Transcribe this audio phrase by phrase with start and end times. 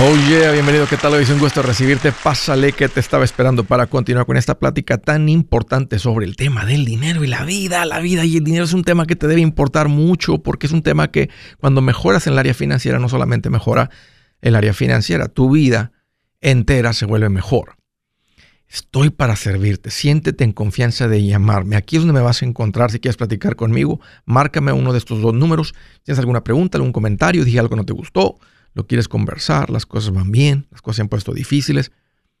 [0.00, 1.12] Oh yeah, bienvenido, ¿qué tal?
[1.12, 2.12] Hoy es un gusto recibirte.
[2.12, 6.64] Pásale que te estaba esperando para continuar con esta plática tan importante sobre el tema
[6.64, 7.84] del dinero y la vida.
[7.84, 10.72] La vida y el dinero es un tema que te debe importar mucho porque es
[10.72, 11.28] un tema que
[11.58, 13.90] cuando mejoras en el área financiera no solamente mejora
[14.40, 15.92] el área financiera, tu vida
[16.40, 17.76] entera se vuelve mejor.
[18.68, 19.90] Estoy para servirte.
[19.90, 21.76] Siéntete en confianza de llamarme.
[21.76, 24.00] Aquí es donde me vas a encontrar si quieres platicar conmigo.
[24.24, 25.74] Márcame uno de estos dos números.
[25.98, 28.38] Si tienes alguna pregunta, algún comentario, dije algo que no te gustó
[28.74, 31.92] lo quieres conversar, las cosas van bien, las cosas se han puesto difíciles,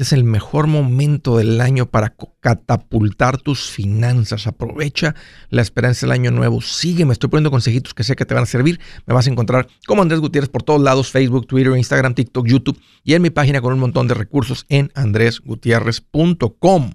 [0.00, 4.46] Este es el mejor momento del año para catapultar tus finanzas.
[4.46, 5.14] Aprovecha
[5.50, 6.62] la esperanza del año nuevo.
[6.62, 8.80] Sígueme, estoy poniendo consejitos que sé que te van a servir.
[9.04, 12.80] Me vas a encontrar como Andrés Gutiérrez por todos lados, Facebook, Twitter, Instagram, TikTok, YouTube
[13.04, 16.92] y en mi página con un montón de recursos en andresgutierrez.com.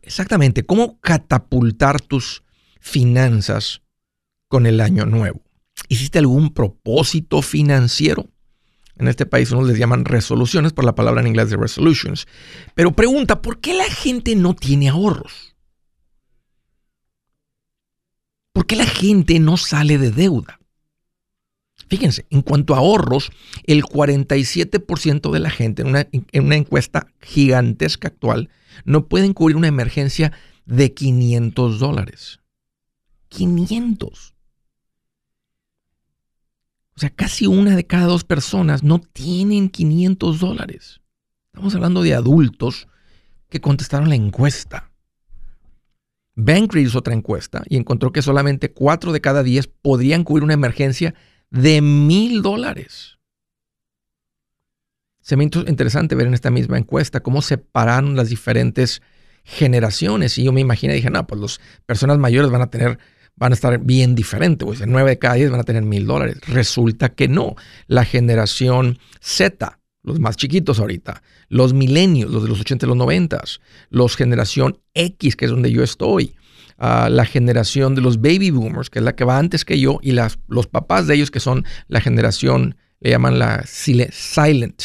[0.00, 2.42] Exactamente, cómo catapultar tus
[2.80, 3.82] finanzas
[4.48, 5.42] con el año nuevo.
[5.90, 8.31] ¿Hiciste algún propósito financiero?
[8.96, 12.26] En este país unos les llaman resoluciones por la palabra en inglés de resolutions.
[12.74, 15.56] Pero pregunta, ¿por qué la gente no tiene ahorros?
[18.52, 20.60] ¿Por qué la gente no sale de deuda?
[21.88, 23.30] Fíjense, en cuanto a ahorros,
[23.64, 28.50] el 47% de la gente en una, en una, encuesta gigantesca actual
[28.84, 30.32] no pueden cubrir una emergencia
[30.64, 32.40] de 500 dólares.
[33.28, 34.31] 500.
[36.96, 41.00] O sea, casi una de cada dos personas no tienen 500 dólares.
[41.52, 42.88] Estamos hablando de adultos
[43.48, 44.90] que contestaron la encuesta.
[46.34, 50.54] Bankrate hizo otra encuesta y encontró que solamente 4 de cada 10 podrían cubrir una
[50.54, 51.14] emergencia
[51.50, 53.18] de mil dólares.
[55.20, 59.02] Se me hizo interesante ver en esta misma encuesta cómo separaron las diferentes
[59.44, 60.38] generaciones.
[60.38, 62.98] Y yo me imaginé, dije, no, pues las personas mayores van a tener
[63.36, 64.64] van a estar bien diferentes.
[64.64, 66.38] Pues 9 de cada 10 van a tener mil dólares.
[66.46, 67.56] Resulta que no.
[67.86, 72.96] La generación Z, los más chiquitos ahorita, los milenios, los de los 80 y los
[72.96, 73.42] 90,
[73.90, 76.34] los generación X, que es donde yo estoy,
[76.78, 79.98] uh, la generación de los baby boomers, que es la que va antes que yo,
[80.02, 84.82] y las, los papás de ellos, que son la generación, le llaman la silent,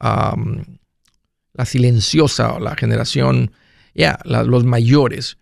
[0.00, 3.52] la silenciosa, o la generación,
[3.94, 5.38] ya, los mayores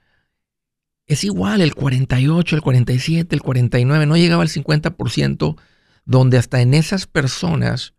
[1.12, 5.56] es igual, el 48, el 47, el 49, no llegaba al 50%,
[6.04, 7.94] donde hasta en esas personas,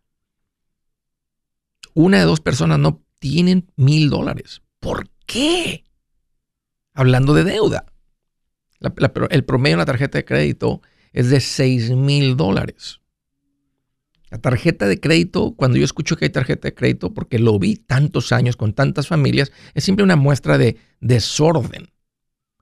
[1.94, 4.62] una de dos personas no tienen mil dólares.
[4.80, 5.84] ¿Por qué?
[6.94, 7.86] Hablando de deuda.
[9.30, 13.02] el promedio en la tarjeta de crédito es de 6 mil dólares.
[14.30, 17.76] La tarjeta de crédito, cuando yo escucho que hay tarjeta de crédito, porque lo vi
[17.76, 21.91] tantos años con tantas familias, es siempre una muestra de desorden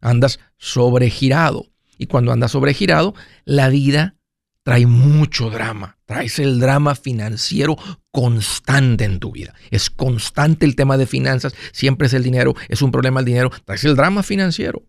[0.02, 1.68] andas sobregirado.
[1.98, 3.14] Y cuando andas sobregirado,
[3.46, 4.16] la vida
[4.64, 5.98] trae mucho drama.
[6.06, 7.78] Traes el drama financiero
[8.12, 9.54] constante en tu vida.
[9.72, 11.54] Es constante el tema de finanzas.
[11.72, 12.56] Siempre es el dinero.
[12.68, 13.52] Es un problema el dinero.
[13.66, 14.84] Traes el drama financiero.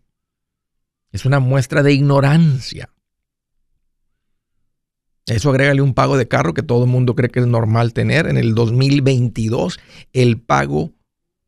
[1.11, 2.89] Es una muestra de ignorancia.
[5.25, 8.27] Eso agrégale un pago de carro que todo el mundo cree que es normal tener.
[8.27, 9.79] En el 2022,
[10.13, 10.91] el pago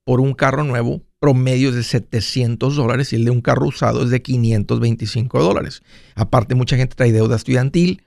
[0.03, 4.09] por un carro nuevo promedio de 700 dólares y el de un carro usado es
[4.09, 5.81] de 525 dólares.
[6.15, 8.03] Aparte, mucha gente trae deuda estudiantil.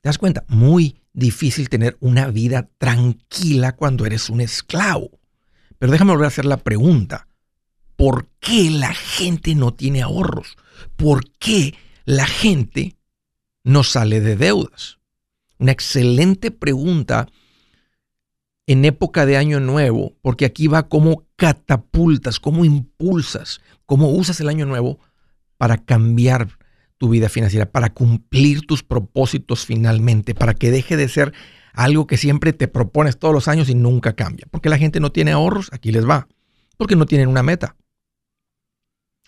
[0.00, 0.44] ¿Te das cuenta?
[0.46, 5.10] Muy difícil tener una vida tranquila cuando eres un esclavo.
[5.80, 7.26] Pero déjame volver a hacer la pregunta.
[7.96, 10.56] ¿Por qué la gente no tiene ahorros?
[10.94, 12.94] ¿Por qué la gente
[13.64, 14.98] no sale de deudas?
[15.58, 17.26] Una excelente pregunta
[18.66, 24.48] en época de año nuevo, porque aquí va cómo catapultas, cómo impulsas, cómo usas el
[24.48, 24.98] año nuevo
[25.58, 26.48] para cambiar
[26.96, 31.32] tu vida financiera, para cumplir tus propósitos finalmente, para que deje de ser
[31.74, 34.46] algo que siempre te propones todos los años y nunca cambia.
[34.50, 36.28] Porque la gente no tiene ahorros, aquí les va,
[36.76, 37.76] porque no tienen una meta,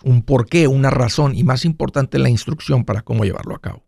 [0.02, 3.85] un porqué, una razón y más importante la instrucción para cómo llevarlo a cabo.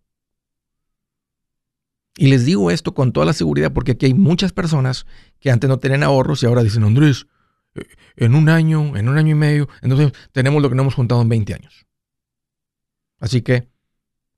[2.20, 5.06] Y les digo esto con toda la seguridad porque aquí hay muchas personas
[5.38, 7.28] que antes no tenían ahorros y ahora dicen, Andrés,
[7.76, 7.86] eh,
[8.16, 11.22] en un año, en un año y medio, entonces tenemos lo que no hemos juntado
[11.22, 11.86] en 20 años.
[13.20, 13.68] Así que,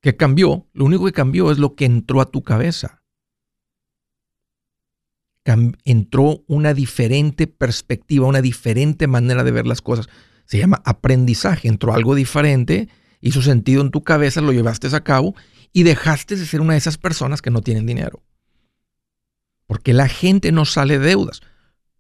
[0.03, 0.69] ¿qué cambió?
[0.75, 3.03] Lo único que cambió es lo que entró a tu cabeza.
[5.85, 10.07] entró una diferente perspectiva, una diferente manera de ver las cosas.
[10.45, 12.91] Se llama aprendizaje, entró algo diferente
[13.21, 15.35] hizo sentido en tu cabeza, lo llevaste a cabo
[15.73, 18.23] y dejaste de ser una de esas personas que no tienen dinero.
[19.67, 21.43] Porque la gente no sale de deudas,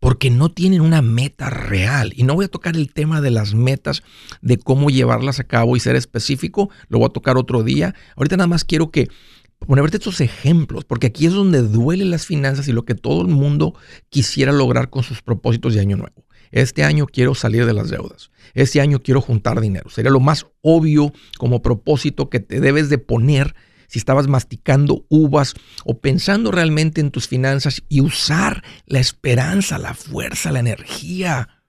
[0.01, 2.13] porque no tienen una meta real.
[2.17, 4.03] Y no voy a tocar el tema de las metas,
[4.41, 7.95] de cómo llevarlas a cabo y ser específico, lo voy a tocar otro día.
[8.17, 9.09] Ahorita nada más quiero que
[9.59, 13.29] ponerte estos ejemplos, porque aquí es donde duelen las finanzas y lo que todo el
[13.29, 13.75] mundo
[14.09, 16.25] quisiera lograr con sus propósitos de año nuevo.
[16.51, 18.31] Este año quiero salir de las deudas.
[18.55, 19.91] Este año quiero juntar dinero.
[19.91, 23.55] Sería lo más obvio como propósito que te debes de poner
[23.87, 25.55] si estabas masticando uvas
[25.85, 31.65] o pensando realmente en tus finanzas y usar la esperanza, la fuerza, la energía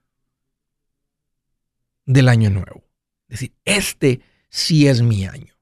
[2.06, 2.84] del año nuevo.
[3.28, 5.54] Es decir, este sí es mi año.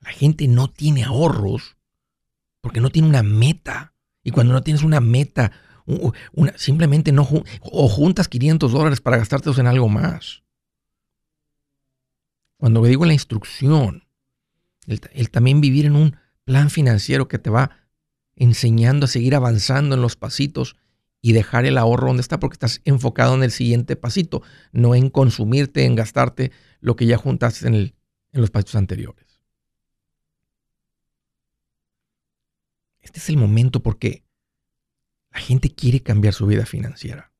[0.00, 1.76] La gente no tiene ahorros
[2.60, 3.94] porque no tiene una meta.
[4.22, 5.52] Y cuando no tienes una meta,
[6.56, 7.26] simplemente no
[7.62, 10.42] o juntas 500 dólares para gastártelos en algo más.
[12.58, 14.04] Cuando digo la instrucción,
[14.86, 17.70] el, también vivir en un plan financiero que te va
[18.36, 20.76] enseñando a seguir avanzando en los pasitos
[21.20, 24.42] y dejar el ahorro donde está porque estás enfocado en el siguiente pasito,
[24.72, 27.94] no en consumirte, en gastarte lo que ya juntaste en, en
[28.32, 29.40] los pasitos anteriores.
[33.00, 34.22] Este es el momento porque
[35.38, 37.30] la gente quiere cambiar su vida financiera.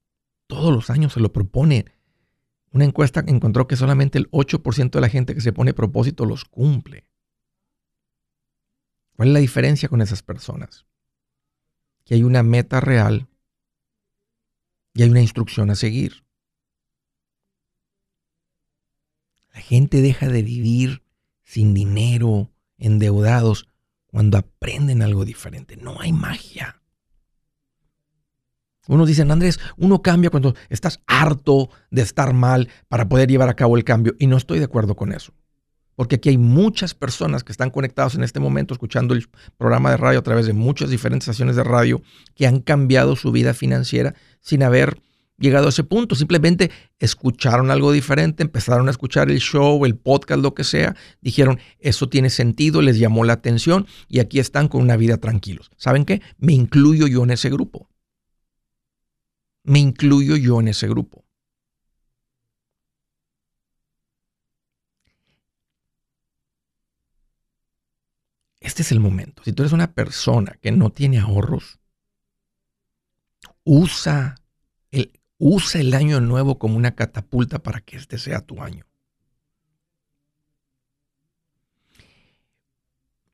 [0.46, 1.86] Todos los años se lo propone.
[2.70, 6.44] Una encuesta encontró que solamente el 8% de la gente que se pone propósito los
[6.44, 7.08] cumple.
[9.16, 10.86] ¿Cuál es la diferencia con esas personas?
[12.04, 13.26] Que hay una meta real
[14.94, 16.24] y hay una instrucción a seguir.
[19.52, 21.02] La gente deja de vivir
[21.42, 23.66] sin dinero, endeudados,
[24.06, 25.76] cuando aprenden algo diferente.
[25.76, 26.77] No hay magia.
[28.88, 33.54] Unos dicen, Andrés, uno cambia cuando estás harto de estar mal para poder llevar a
[33.54, 34.14] cabo el cambio.
[34.18, 35.32] Y no estoy de acuerdo con eso.
[35.94, 39.98] Porque aquí hay muchas personas que están conectadas en este momento escuchando el programa de
[39.98, 42.00] radio a través de muchas diferentes estaciones de radio
[42.34, 45.02] que han cambiado su vida financiera sin haber
[45.38, 46.14] llegado a ese punto.
[46.14, 50.96] Simplemente escucharon algo diferente, empezaron a escuchar el show, el podcast, lo que sea.
[51.20, 55.70] Dijeron, eso tiene sentido, les llamó la atención y aquí están con una vida tranquilos.
[55.76, 56.22] ¿Saben qué?
[56.38, 57.90] Me incluyo yo en ese grupo
[59.68, 61.24] me incluyo yo en ese grupo.
[68.60, 69.42] Este es el momento.
[69.44, 71.78] Si tú eres una persona que no tiene ahorros,
[73.62, 74.36] usa
[74.90, 78.86] el, usa el año nuevo como una catapulta para que este sea tu año.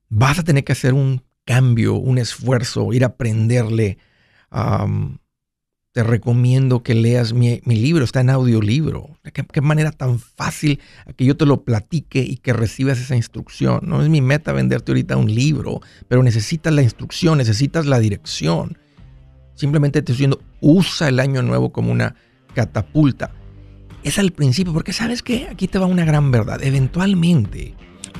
[0.08, 3.98] Vas a tener que hacer un cambio, un esfuerzo, ir a aprenderle
[4.50, 4.86] a
[5.94, 9.16] te recomiendo que leas mi, libro, está en audiolibro.
[9.32, 10.80] ¿Qué, ¿Qué, manera tan fácil
[11.16, 13.78] que yo te lo platique y que recibas esa instrucción.
[13.84, 18.76] No es mi meta venderte ahorita un libro, pero necesitas la instrucción, necesitas la dirección.
[19.54, 22.16] Simplemente te estoy diciendo, usa el año nuevo como una
[22.54, 23.30] catapulta.
[24.02, 26.60] Es al principio, porque sabes que aquí te va una gran verdad.
[26.64, 27.72] Eventualmente,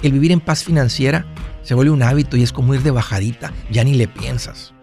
[0.05, 1.27] el vivir en paz financiera
[1.63, 4.75] se vuelve un hábito y es como ir de bajadita, ya ni le piensas.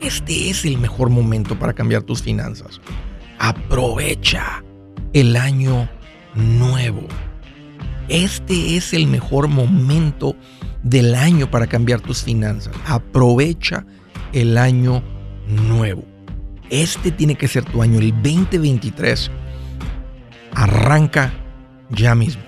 [0.00, 2.80] Este es el mejor momento para cambiar tus finanzas.
[3.38, 4.62] Aprovecha
[5.12, 5.88] el año
[6.34, 7.06] nuevo.
[8.08, 10.36] Este es el mejor momento
[10.82, 12.74] del año para cambiar tus finanzas.
[12.86, 13.84] Aprovecha
[14.32, 15.02] el año
[15.48, 16.04] nuevo.
[16.70, 19.30] Este tiene que ser tu año, el 2023.
[20.54, 21.32] Arranca
[21.90, 22.47] ya mismo.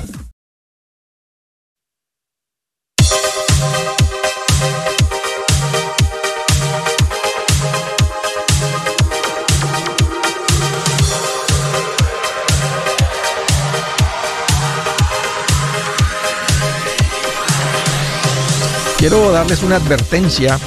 [19.01, 20.59] Quiero darles una advertencia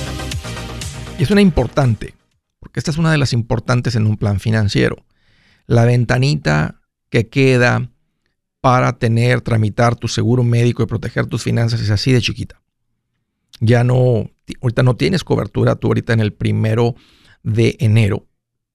[1.20, 2.14] y es una importante,
[2.58, 4.96] porque esta es una de las importantes en un plan financiero.
[5.68, 7.92] La ventanita que queda
[8.60, 12.60] para tener, tramitar tu seguro médico y proteger tus finanzas es así de chiquita.
[13.60, 14.28] Ya no,
[14.62, 16.96] ahorita no tienes cobertura tú ahorita en el primero
[17.44, 18.26] de enero,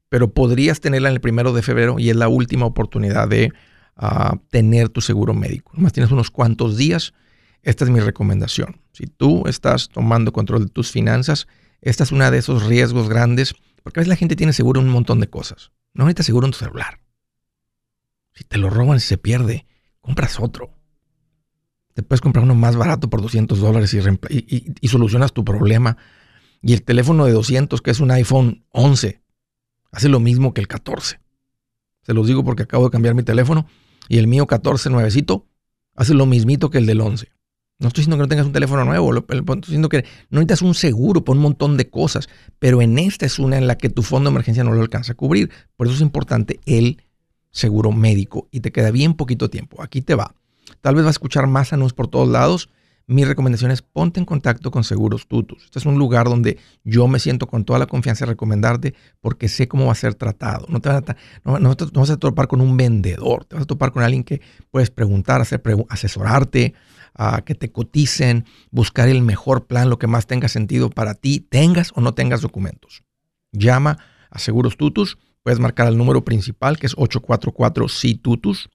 [0.07, 3.51] pero podrías tenerla en el primero de febrero y es la última oportunidad de
[3.97, 5.73] ah, tener tu seguro médico.
[5.75, 7.13] Más tienes unos cuantos días
[7.63, 8.81] esta es mi recomendación.
[8.91, 11.47] Si tú estás tomando control de tus finanzas,
[11.81, 14.89] esta es una de esos riesgos grandes, porque a veces la gente tiene seguro un
[14.89, 15.71] montón de cosas.
[15.93, 16.99] No necesitas seguro en tu celular.
[18.33, 19.65] Si te lo roban y se pierde,
[20.01, 20.73] compras otro.
[21.93, 25.97] Te puedes comprar uno más barato por 200 dólares y, y, solucionas tu problema.
[26.61, 29.21] Y el teléfono de 200, que es un iPhone 11,
[29.91, 31.19] hace lo mismo que el 14.
[32.03, 33.67] Se los digo porque acabo de cambiar mi teléfono
[34.07, 35.47] y el mío 14 nuevecito
[35.95, 37.29] hace lo mismito que el del 11.
[37.79, 40.75] No estoy diciendo que no tengas un teléfono nuevo, estoy diciendo que no necesitas un
[40.75, 42.27] seguro por un montón de cosas,
[42.59, 45.13] pero en esta es una en la que tu fondo de emergencia no lo alcanza
[45.13, 45.49] a cubrir.
[45.77, 47.01] Por eso es importante el
[47.51, 49.81] seguro médico y te queda bien poquito tiempo.
[49.81, 50.35] Aquí te va.
[50.81, 52.69] Tal vez vas a escuchar más anuncios por todos lados.
[53.09, 55.63] Mi recomendación es ponte en contacto con Seguros Tutus.
[55.63, 59.49] Este es un lugar donde yo me siento con toda la confianza de recomendarte porque
[59.49, 60.67] sé cómo va a ser tratado.
[60.69, 61.01] No, te vas,
[62.11, 65.63] a, topar con un vendedor, te vas a topar con alguien que puedes preguntar, hacer,
[65.89, 66.75] asesorarte,
[67.15, 71.39] a que te coticen, buscar el mejor plan, lo que más tenga sentido para ti,
[71.39, 73.01] tengas o no tengas documentos.
[73.51, 73.97] Llama
[74.29, 78.69] a Seguros Tutus, puedes marcar el número principal que es 844-SI-TUTUS,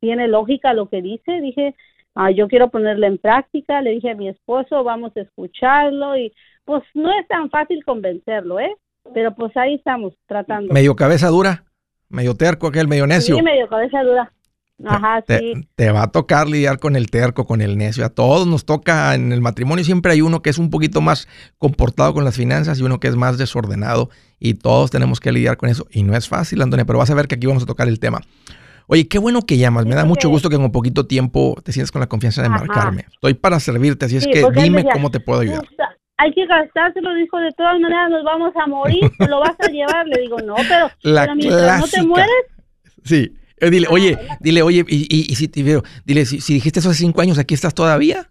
[0.00, 1.74] tiene lógica lo que dice, dije,
[2.14, 6.32] ah, yo quiero ponerlo en práctica, le dije a mi esposo, vamos a escucharlo, y
[6.64, 8.74] pues no es tan fácil convencerlo, ¿eh?
[9.14, 10.72] Pero pues ahí estamos, tratando.
[10.72, 11.64] Medio cabeza dura,
[12.08, 13.36] medio terco aquel, medio necio.
[13.36, 14.32] Sí, medio cabeza dura.
[14.84, 15.68] Ajá, te, sí.
[15.74, 18.04] te, va a tocar lidiar con el terco, con el necio.
[18.04, 19.84] A todos nos toca en el matrimonio.
[19.84, 23.08] Siempre hay uno que es un poquito más comportado con las finanzas y uno que
[23.08, 24.10] es más desordenado.
[24.38, 25.86] Y todos tenemos que lidiar con eso.
[25.90, 27.98] Y no es fácil, Antonia, pero vas a ver que aquí vamos a tocar el
[27.98, 28.20] tema.
[28.86, 29.86] Oye, qué bueno que llamas.
[29.86, 32.50] Me da mucho gusto que en un poquito tiempo te sientas con la confianza de
[32.50, 33.06] marcarme.
[33.12, 35.64] Estoy para servirte, así es que dime cómo te puedo ayudar.
[36.18, 40.06] Hay que gastárselo, dijo, de todas maneras nos vamos a morir, lo vas a llevar.
[40.06, 42.46] Le digo, no, pero, la mientras no te mueres.
[43.04, 45.46] Sí Eh, dile, oye, dile, oye, y, si,
[46.04, 48.30] dile, si, dijiste eso hace cinco años, ¿aquí estás todavía?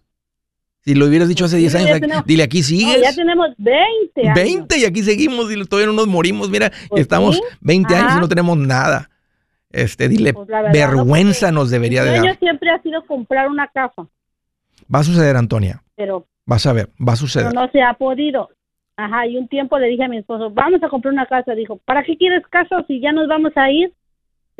[0.84, 3.02] Si lo hubieras dicho hace 10 años, dile, aquí sigues.
[3.02, 4.34] ya tenemos 20 años.
[4.36, 6.48] 20 y aquí seguimos y todavía no nos morimos.
[6.48, 9.10] Mira, pues estamos 20 años y no tenemos nada.
[9.70, 12.20] Este, dile, pues vergüenza nos debería de dar.
[12.20, 14.06] Mi siempre ha sido comprar una casa.
[14.94, 15.82] Va a suceder, Antonia.
[15.96, 16.24] Pero.
[16.46, 17.52] Vas a ver, va a suceder.
[17.52, 18.48] no se ha podido.
[18.96, 21.54] Ajá, y un tiempo le dije a mi esposo, vamos a comprar una casa.
[21.54, 23.92] Dijo, ¿para qué quieres casa si ya nos vamos a ir?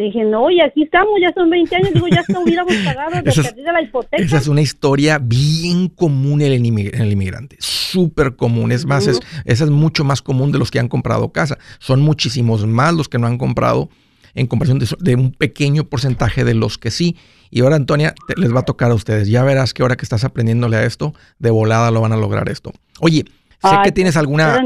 [0.02, 3.30] dije, no, y aquí estamos, ya son 20 años, digo, ya hasta hubiéramos pagado de
[3.30, 4.22] es, la hipoteca.
[4.22, 8.72] Esa es una historia bien común en el, inmigrante, súper común.
[8.72, 11.56] Es más, es, esa es mucho más común de los que han comprado casa.
[11.78, 13.88] Son muchísimos más los que no han comprado
[14.36, 17.16] en comparación de, un pequeño porcentaje de los que sí.
[17.50, 19.28] Y ahora, Antonia, les va a tocar a ustedes.
[19.28, 22.48] Ya verás que ahora que estás aprendiéndole a esto, de volada lo van a lograr
[22.48, 22.72] esto.
[23.00, 23.24] Oye,
[23.62, 24.62] sé que tienes alguna...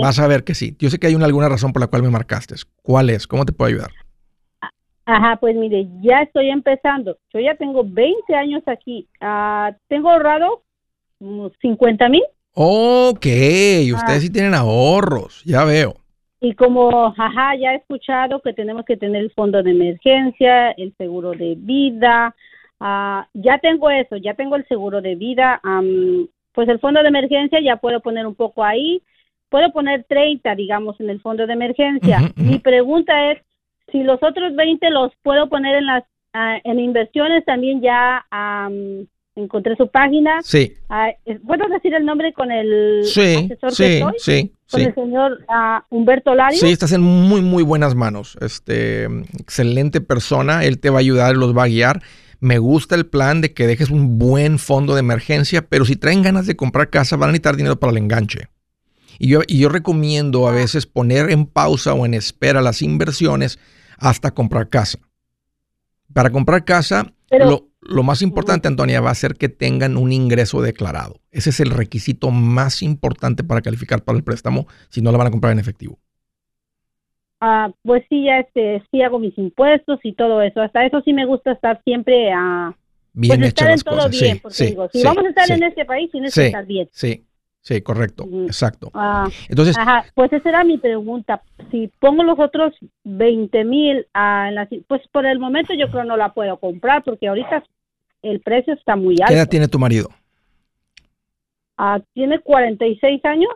[0.00, 0.74] Vas a ver que sí.
[0.78, 2.54] Yo sé que hay una, alguna razón por la cual me marcaste.
[2.82, 3.26] ¿Cuál es?
[3.26, 3.90] ¿Cómo te puedo ayudar?
[5.04, 7.18] Ajá, pues mire, ya estoy empezando.
[7.34, 9.08] Yo ya tengo 20 años aquí.
[9.20, 10.62] Uh, tengo ahorrado
[11.60, 12.22] 50 mil.
[12.54, 14.20] Ok, ustedes ah.
[14.20, 16.01] sí tienen ahorros, ya veo.
[16.44, 20.92] Y como, ajá, ya he escuchado que tenemos que tener el fondo de emergencia, el
[20.96, 22.34] seguro de vida.
[22.80, 25.60] Uh, ya tengo eso, ya tengo el seguro de vida.
[26.52, 29.02] pues el fondo de emergencia ya puedo poner un poco ahí.
[29.50, 32.18] Puedo poner 30, digamos, en el fondo de emergencia.
[32.34, 33.38] Mi pregunta es,
[33.92, 38.26] si los otros 20 los puedo poner en las ah, en inversiones también ya
[39.34, 40.40] encontré su página.
[40.42, 40.74] Sí.
[40.88, 41.08] Ah,
[41.46, 44.06] ¿Puedo decir el nombre con el asesor sí, que?
[44.18, 46.58] Sí, Con el señor ah, Humberto Lario.
[46.58, 48.36] Sí, estás en muy, muy buenas manos.
[48.40, 49.04] Este,
[49.38, 50.64] excelente persona.
[50.64, 52.02] Él te va a ayudar, los va a guiar.
[52.40, 56.22] Me gusta el plan de que dejes un buen fondo de emergencia, pero si traen
[56.22, 58.48] ganas de comprar casa, van a necesitar dinero para el enganche.
[59.18, 63.60] Y yo, y yo recomiendo a veces poner en pausa o en espera las inversiones
[63.96, 64.98] hasta comprar casa.
[66.12, 71.20] Para comprar casa, lo, más importante, Antonia, va a ser que tengan un ingreso declarado.
[71.30, 75.26] Ese es el requisito más importante para calificar para el préstamo si no la van
[75.26, 75.98] a comprar en efectivo.
[77.40, 80.60] Ah, pues sí, ya este, sí hago mis impuestos y todo eso.
[80.60, 82.76] Hasta eso sí me gusta estar siempre a...
[83.12, 86.08] bien pues estar en todo bien, porque digo, si vamos a estar en este país,
[86.12, 86.88] tienes que estar bien.
[86.92, 87.24] Sí,
[87.62, 88.90] Sí, correcto, exacto.
[88.92, 91.42] Ah, Entonces, ajá, pues esa era mi pregunta.
[91.70, 94.04] Si pongo los otros 20 mil,
[94.88, 97.62] pues por el momento yo creo no la puedo comprar porque ahorita
[98.22, 99.26] el precio está muy alto.
[99.28, 100.08] ¿Qué edad tiene tu marido?
[101.76, 103.52] Ah, tiene 46 años.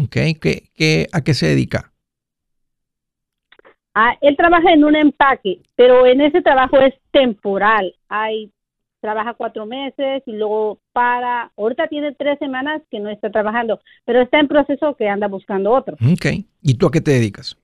[0.00, 1.92] Ok, ¿Qué, qué, a qué se dedica?
[3.92, 7.92] Ah, él trabaja en un empaque, pero en ese trabajo es temporal.
[8.08, 8.52] Hay
[9.06, 14.20] trabaja cuatro meses y luego para, ahorita tiene tres semanas que no está trabajando, pero
[14.20, 15.94] está en proceso que anda buscando otro.
[15.94, 16.26] Ok,
[16.60, 17.56] ¿y tú a qué te dedicas?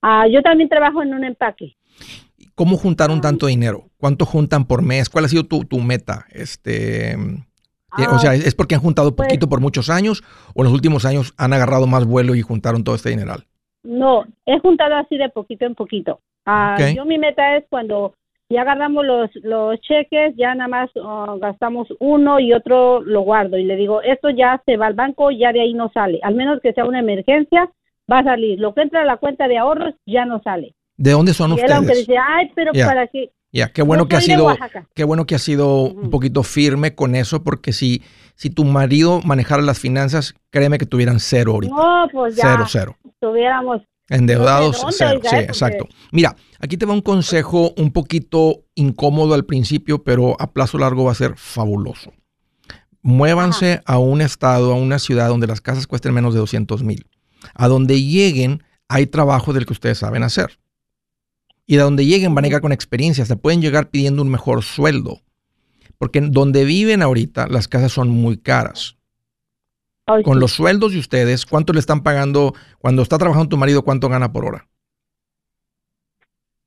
[0.00, 1.74] Ah, yo también trabajo en un empaque.
[2.54, 3.86] ¿Cómo juntaron tanto dinero?
[3.96, 5.10] ¿Cuánto juntan por mes?
[5.10, 6.26] ¿Cuál ha sido tu, tu meta?
[6.30, 10.22] Este, o sea, ah, ¿es porque han juntado pues poquito por muchos años
[10.54, 13.46] o en los últimos años han agarrado más vuelo y juntaron todo este dineral?
[13.82, 16.20] No, he juntado así de poquito en poquito.
[16.94, 18.14] Yo mi meta es cuando
[18.54, 23.58] ya agarramos los, los cheques, ya nada más uh, gastamos uno y otro lo guardo
[23.58, 26.34] y le digo, esto ya se va al banco, ya de ahí no sale, al
[26.34, 27.68] menos que sea una emergencia,
[28.10, 28.60] va a salir.
[28.60, 30.74] Lo que entra a la cuenta de ahorros ya no sale.
[30.96, 31.70] ¿De dónde son y ustedes?
[31.70, 33.30] Él aunque dice, ay, pero para qué.
[33.52, 34.56] Ya, qué bueno que ha sido,
[34.94, 38.02] qué bueno que ha sido un poquito firme con eso, porque si,
[38.34, 41.74] si tu marido manejara las finanzas, créeme que tuvieran cero ahorita.
[41.74, 42.42] No, pues ya.
[42.50, 42.96] Cero, cero.
[43.20, 45.88] Tuviéramos Endeudados, sí, exacto.
[46.12, 51.04] Mira, aquí te va un consejo un poquito incómodo al principio, pero a plazo largo
[51.04, 52.12] va a ser fabuloso.
[53.00, 57.06] Muévanse a un estado, a una ciudad donde las casas cuesten menos de 200 mil.
[57.54, 60.58] A donde lleguen, hay trabajo del que ustedes saben hacer.
[61.66, 64.62] Y de donde lleguen van a llegar con experiencia, se pueden llegar pidiendo un mejor
[64.62, 65.22] sueldo.
[65.96, 68.96] Porque donde viven ahorita, las casas son muy caras
[70.24, 73.82] con los sueldos de ustedes, ¿cuánto le están pagando cuando está trabajando tu marido?
[73.82, 74.66] ¿Cuánto gana por hora?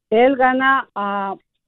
[0.09, 0.89] Él gana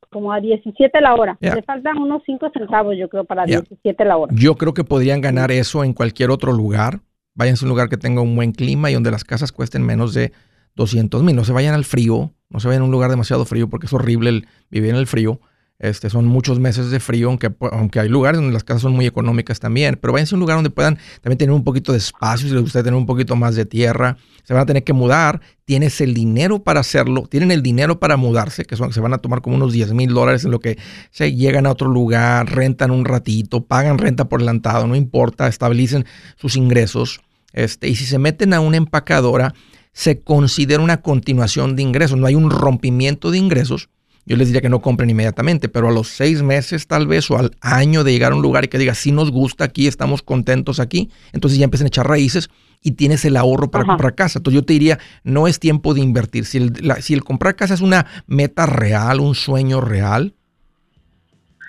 [0.09, 1.37] como a 17 la hora.
[1.39, 4.33] Le faltan unos 5 centavos, yo creo, para 17 la hora.
[4.35, 7.01] Yo creo que podrían ganar eso en cualquier otro lugar.
[7.35, 10.13] Váyanse a un lugar que tenga un buen clima y donde las casas cuesten menos
[10.13, 10.33] de
[10.75, 11.35] 200 mil.
[11.35, 13.93] No se vayan al frío, no se vayan a un lugar demasiado frío porque es
[13.93, 15.39] horrible el vivir en el frío.
[15.79, 19.05] Este, son muchos meses de frío, aunque, aunque hay lugares donde las casas son muy
[19.05, 19.97] económicas también.
[19.99, 22.61] Pero váyanse a un lugar donde puedan también tener un poquito de espacio, si les
[22.61, 24.17] gusta tener un poquito más de tierra.
[24.43, 25.39] Se van a tener que mudar.
[25.63, 27.27] Tienes el dinero para hacerlo.
[27.29, 30.13] Tienen el dinero para mudarse, que son, se van a tomar como unos 10 mil
[30.13, 30.77] dólares en lo que
[31.11, 36.05] se llegan a otro lugar, rentan un ratito, pagan renta por adelantado, no importa, establecen
[36.35, 37.21] sus ingresos.
[37.53, 39.53] Este, y si se meten a una empacadora,
[39.93, 43.89] se considera una continuación de ingresos, no hay un rompimiento de ingresos,
[44.25, 47.37] yo les diría que no compren inmediatamente, pero a los seis meses tal vez o
[47.37, 50.21] al año de llegar a un lugar y que diga, si nos gusta aquí, estamos
[50.21, 52.49] contentos aquí, entonces ya empiezan a echar raíces
[52.81, 54.39] y tienes el ahorro para comprar casa.
[54.39, 56.45] Entonces yo te diría, no es tiempo de invertir.
[56.45, 60.35] Si el, si el comprar casa es una meta real, un sueño real,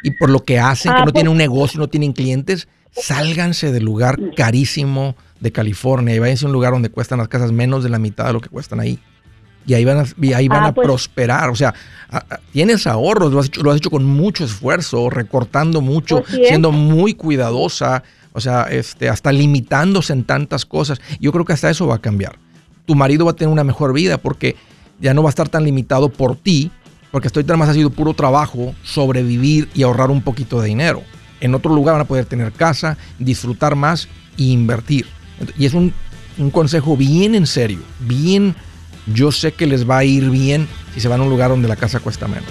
[0.02, 2.68] y por lo que hacen, que ah, no tienen pues un negocio, no tienen clientes,
[2.90, 7.52] sálganse del lugar carísimo de California y váyanse a un lugar donde cuestan las casas
[7.52, 8.98] menos de la mitad de lo que cuestan ahí.
[9.70, 11.48] Y ahí van a, ahí van ah, a pues prosperar.
[11.48, 11.72] O sea,
[12.52, 17.14] tienes ahorros, lo has, hecho, lo has hecho con mucho esfuerzo, recortando mucho, siendo muy
[17.14, 18.02] cuidadosa,
[18.32, 21.00] o sea, este, hasta limitándose en tantas cosas.
[21.20, 22.36] Yo creo que hasta eso va a cambiar.
[22.84, 24.56] Tu marido va a tener una mejor vida porque
[25.00, 26.72] ya no va a estar tan limitado por ti,
[27.12, 31.04] porque estoy tan más ha sido puro trabajo, sobrevivir y ahorrar un poquito de dinero.
[31.40, 35.06] En otro lugar van a poder tener casa, disfrutar más e invertir.
[35.56, 35.92] Y es un,
[36.38, 38.56] un consejo bien en serio, bien,
[39.12, 41.68] yo sé que les va a ir bien si se van a un lugar donde
[41.68, 42.48] la casa cuesta menos.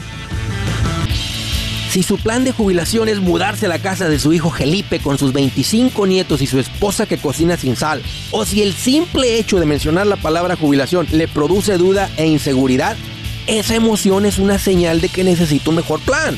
[1.90, 5.18] Si su plan de jubilación es mudarse a la casa de su hijo Felipe con
[5.18, 9.60] sus 25 nietos y su esposa que cocina sin sal, o si el simple hecho
[9.60, 12.96] de mencionar la palabra jubilación le produce duda e inseguridad,
[13.48, 16.38] esa emoción es una señal de que necesita un mejor plan.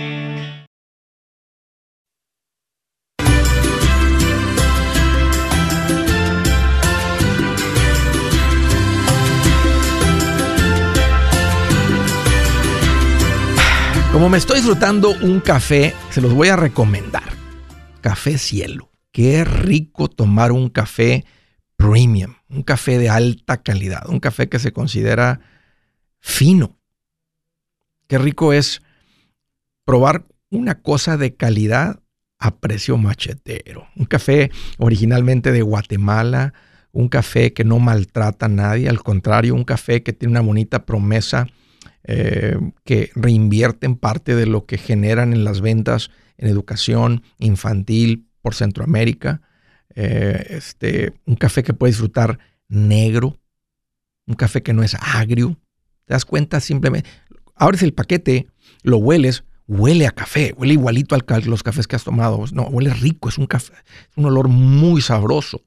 [14.21, 17.23] Como me estoy disfrutando un café, se los voy a recomendar.
[18.01, 18.91] Café Cielo.
[19.11, 21.25] Qué rico tomar un café
[21.75, 25.39] premium, un café de alta calidad, un café que se considera
[26.19, 26.77] fino.
[28.05, 28.83] Qué rico es
[29.85, 32.03] probar una cosa de calidad
[32.37, 33.87] a precio machetero.
[33.95, 36.53] Un café originalmente de Guatemala,
[36.91, 40.85] un café que no maltrata a nadie, al contrario, un café que tiene una bonita
[40.85, 41.47] promesa
[42.03, 48.55] eh, que reinvierten parte de lo que generan en las ventas en educación infantil por
[48.55, 49.41] Centroamérica.
[49.95, 53.39] Eh, este, un café que puedes disfrutar negro,
[54.25, 55.59] un café que no es agrio.
[56.05, 57.09] Te das cuenta simplemente,
[57.55, 58.47] abres el paquete,
[58.83, 62.43] lo hueles, huele a café, huele igualito a los cafés que has tomado.
[62.53, 63.73] No, huele rico, es un café,
[64.09, 65.61] es un olor muy sabroso.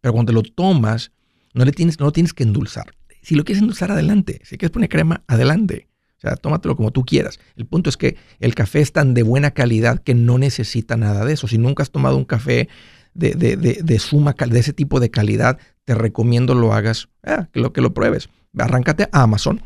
[0.00, 1.12] Pero cuando lo tomas,
[1.54, 2.94] no, le tienes, no lo tienes que endulzar.
[3.26, 4.40] Si lo quieres endulzar, adelante.
[4.44, 5.88] Si quieres poner crema, adelante.
[6.16, 7.40] O sea, tómatelo como tú quieras.
[7.56, 11.24] El punto es que el café es tan de buena calidad que no necesita nada
[11.24, 11.48] de eso.
[11.48, 12.68] Si nunca has tomado un café
[13.14, 17.48] de, de, de, de suma, de ese tipo de calidad, te recomiendo lo hagas, ah,
[17.52, 18.28] que, lo, que lo pruebes.
[18.56, 19.60] Arráncate a Amazon.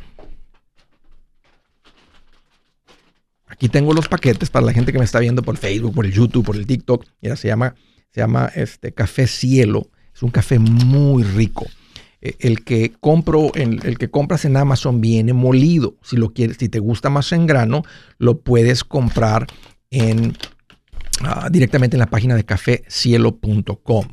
[3.47, 6.13] Aquí tengo los paquetes para la gente que me está viendo por Facebook, por el
[6.13, 7.05] YouTube, por el TikTok.
[7.21, 7.75] Mira, se llama,
[8.11, 9.91] se llama este, Café Cielo.
[10.15, 11.67] Es un café muy rico.
[12.21, 15.97] E, el que compro, el, que compras en Amazon viene molido.
[16.03, 17.83] Si lo quieres, si te gusta más en grano,
[18.19, 19.47] lo puedes comprar
[19.91, 20.37] en
[21.23, 24.07] Ah, directamente en la página de cafecielo.com.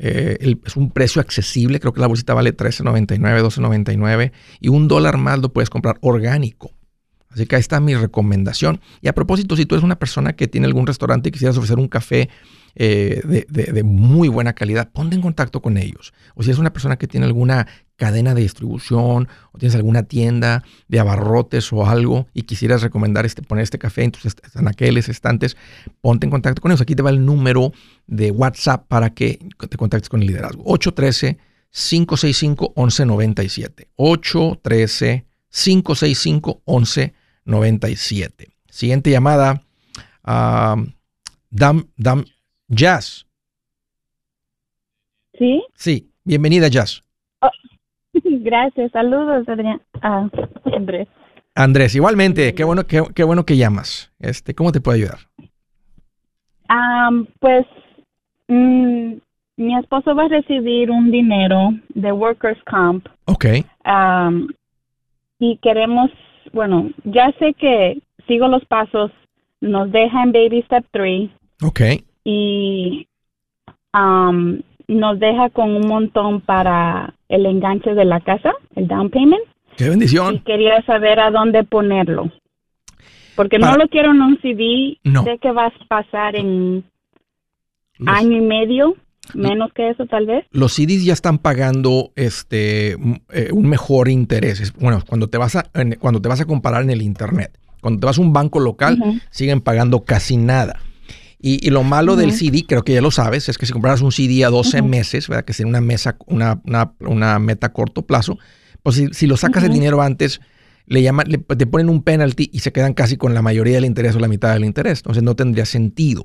[0.00, 5.16] Eh, es un precio accesible, creo que la bolsita vale $13.99, $12.99 y un dólar
[5.16, 6.72] más lo puedes comprar orgánico.
[7.30, 8.80] Así que ahí está mi recomendación.
[9.00, 11.78] Y a propósito, si tú eres una persona que tiene algún restaurante y quisieras ofrecer
[11.78, 12.30] un café
[12.80, 16.12] eh, de, muy buena calidad, ponte en contacto con ellos.
[16.36, 20.62] O si es una persona que tiene alguna cadena de distribución o tienes alguna tienda
[20.86, 24.32] de abarrotes o algo y quisieras recomendar este, poner este café en tus
[24.64, 25.56] aquellos estantes,
[26.00, 26.80] ponte en contacto con ellos.
[26.80, 27.72] Aquí te va el número
[28.06, 30.62] de WhatsApp para que te contactes con el liderazgo.
[30.64, 31.36] 813
[31.72, 33.88] 565 1197.
[33.96, 38.48] 813 565 1197.
[38.70, 39.62] Siguiente llamada.
[40.24, 40.86] Uh,
[41.50, 42.24] Dam, Dam,
[42.68, 43.26] Jazz.
[45.38, 45.62] Sí.
[45.74, 47.02] Sí, bienvenida Jazz.
[47.40, 47.50] Oh,
[48.22, 49.80] gracias, saludos Adrián.
[50.02, 50.28] Ah,
[50.76, 51.08] Andrés.
[51.54, 54.12] Andrés, igualmente, qué bueno, qué, qué, bueno que llamas.
[54.20, 55.18] Este, ¿Cómo te puedo ayudar?
[57.40, 57.66] pues
[58.48, 59.14] mm,
[59.56, 63.06] mi esposo va a recibir un dinero de Workers Comp.
[63.24, 63.46] Ok.
[65.38, 66.10] y queremos,
[66.52, 69.10] bueno, ya sé que sigo los pasos,
[69.60, 71.30] nos deja en Baby Step 3
[71.62, 71.80] Ok.
[72.24, 73.06] Y
[73.94, 79.42] um, nos deja con un montón para el enganche de la casa, el down payment,
[79.76, 80.38] Qué y bendición.
[80.44, 82.30] quería saber a dónde ponerlo.
[83.36, 85.22] Porque Para- no lo quiero en un CD, No.
[85.24, 86.84] sé que va a pasar en
[87.98, 88.94] Los- año y medio,
[89.34, 90.46] menos que eso tal vez.
[90.50, 92.92] los CDs ya están pagando este
[93.30, 94.72] eh, un mejor interés.
[94.80, 98.00] Bueno, cuando te vas a en- cuando te vas a comparar en el internet, cuando
[98.00, 98.98] te vas a un banco local,
[99.30, 100.80] siguen pagando casi nada.
[101.40, 102.38] Y, y lo malo del Ujú.
[102.38, 104.88] CD, creo que ya lo sabes, es que si compraras un CD a 12 Ujú.
[104.88, 105.44] meses, ¿verdad?
[105.44, 108.38] que sería una, mesa, una, una, una meta a corto plazo,
[108.82, 109.78] pues si, si lo sacas el Ujú.
[109.78, 110.40] dinero antes,
[110.86, 113.84] le llaman, le- te ponen un penalty y se quedan casi con la mayoría del
[113.84, 114.98] interés o la mitad del interés.
[115.00, 116.24] Entonces no tendría sentido.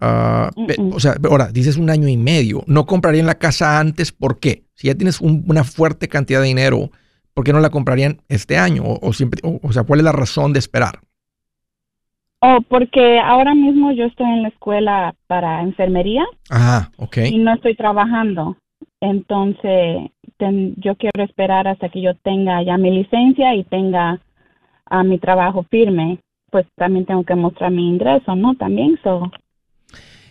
[0.00, 0.94] Ah, pe- Mm-mm.
[0.94, 2.62] o sea, ahora, dices un año y medio.
[2.66, 4.66] No comprarían la casa antes, ¿por qué?
[4.74, 6.90] Si ya tienes un- una fuerte cantidad de dinero,
[7.32, 8.82] ¿por qué no la comprarían este año?
[8.84, 11.00] O, o siempre, o, o sea, ¿cuál es la razón de esperar?
[12.46, 17.16] Oh, porque ahora mismo yo estoy en la escuela para enfermería Ah, ok.
[17.24, 18.58] y no estoy trabajando.
[19.00, 24.20] Entonces, ten- yo quiero esperar hasta que yo tenga ya mi licencia y tenga
[24.84, 26.18] a mi trabajo firme.
[26.50, 28.54] Pues también tengo que mostrar mi ingreso, ¿no?
[28.56, 29.30] También, so,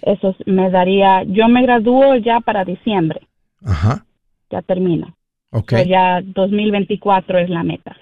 [0.04, 3.22] eso me daría, yo me gradúo ya para diciembre,
[3.66, 4.06] Ajá,
[4.52, 5.16] ya termino.
[5.52, 5.72] ok.
[5.72, 7.96] So, ya 2024 es la meta.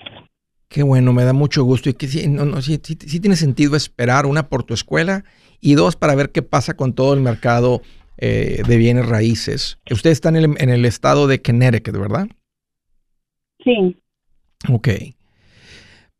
[0.72, 3.36] Qué bueno, me da mucho gusto y que sí, no, no, sí, sí- sí tiene
[3.36, 5.26] sentido esperar, una, por tu escuela
[5.60, 7.82] y dos, para ver qué pasa con todo el mercado
[8.18, 9.80] eh, de bienes raíces.
[9.92, 12.28] Ustedes están en el, en el estado de Connecticut, ¿verdad?
[13.66, 13.98] Sí,
[14.70, 14.88] Ok.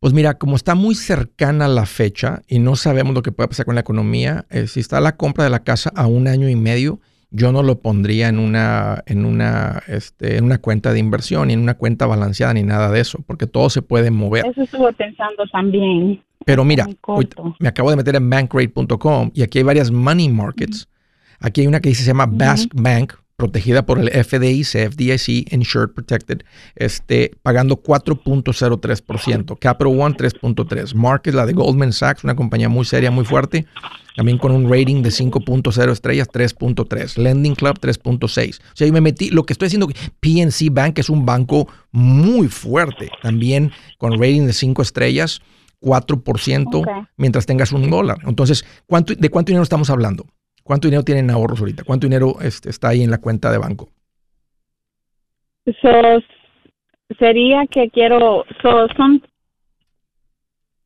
[0.02, 3.66] Pues mira, como está muy cercana la fecha y no sabemos lo que puede pasar
[3.68, 6.56] con la economía, eh, si está la compra de la casa a un año y
[6.56, 7.00] medio,
[7.32, 11.54] yo no lo pondría en una, en una, este, en una cuenta de inversión, ni
[11.54, 14.46] en una cuenta balanceada, ni nada de eso, porque todo se puede mover.
[14.46, 16.22] eso estuve pensando también.
[16.46, 17.56] Pero mira, corto.
[17.60, 20.88] me acabo de meter en bankrate.com y aquí hay varias money markets.
[21.40, 25.90] Aquí hay una que dice, se llama Basque Bank, protegida por el FDIC, FDIC, Insured
[25.90, 26.42] Protected,
[26.76, 29.58] este, pagando 4.03%.
[29.58, 30.94] Capital One 3.3%.
[30.94, 33.66] Market, la de Goldman Sachs, una compañía muy seria, muy fuerte,
[34.16, 37.18] también con un rating de 5.0 estrellas, 3.3.
[37.18, 38.60] Lending Club 3.6.
[38.60, 39.88] O sea, yo me metí, lo que estoy haciendo,
[40.20, 45.42] PNC Bank es un banco muy fuerte, también con rating de 5 estrellas,
[45.82, 47.08] 4%, Ok.
[47.18, 48.20] mientras tengas un dólar.
[48.28, 50.28] Entonces, ¿cuánto, ¿de cuánto dinero estamos hablando?
[50.64, 51.84] ¿Cuánto dinero tienen ahorros ahorita?
[51.84, 53.90] ¿Cuánto dinero este, está ahí en la cuenta de banco?
[55.66, 56.22] So,
[57.20, 59.22] sería que quiero, so, son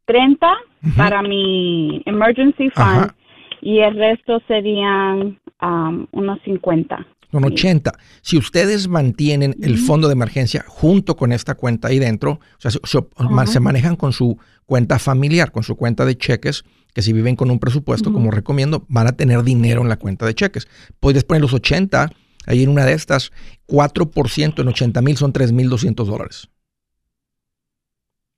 [0.05, 0.97] 30 Ujú.
[0.97, 3.15] para mi emergency fund Ajá.
[3.61, 7.05] y el resto serían um, unos 50.
[7.31, 7.93] Son 80.
[8.21, 12.71] Si ustedes mantienen el fondo de emergencia junto con esta cuenta ahí dentro, o sea,
[12.71, 17.01] se, se- ma- se manejan con su cuenta familiar, con su cuenta de cheques, que
[17.01, 20.33] si viven con un presupuesto, como recomiendo, van a tener dinero en la cuenta de
[20.33, 20.67] cheques.
[20.99, 22.09] Puedes poner los 80
[22.47, 23.31] ahí en una de estas,
[23.67, 26.47] 4% en 80 mil son 3.200 dólares.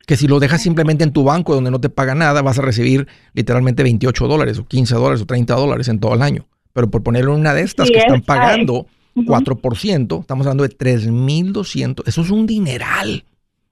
[0.05, 2.61] Que si lo dejas simplemente en tu banco donde no te paga nada, vas a
[2.61, 6.47] recibir literalmente 28 dólares o 15 dólares o 30 dólares en todo el año.
[6.77, 8.85] Pero por ponerlo en una de estas Sí, que están es- pagando
[9.15, 9.25] Ujú.
[9.25, 12.07] 4%, estamos hablando de 3.200.
[12.07, 13.25] Eso es un dineral.